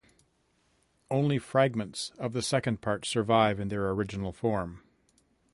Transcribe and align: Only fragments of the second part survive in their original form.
Only 1.11 1.37
fragments 1.37 2.11
of 2.17 2.33
the 2.33 2.41
second 2.41 2.81
part 2.81 3.05
survive 3.05 3.59
in 3.59 3.67
their 3.67 3.91
original 3.91 4.31
form. 4.31 4.81